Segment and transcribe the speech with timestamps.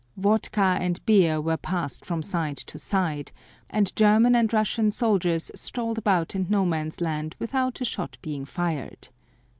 [0.17, 3.31] Vodka and beer were passed from side to side,
[3.69, 8.43] and German and Russian soldiers strolled about in No Man's Land without a shot being
[8.45, 9.09] fired.